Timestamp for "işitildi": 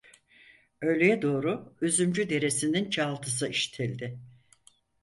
3.47-4.19